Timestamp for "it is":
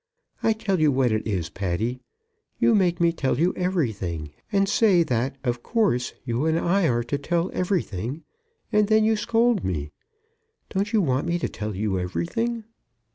1.11-1.51